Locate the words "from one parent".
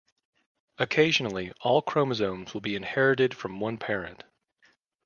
3.37-4.23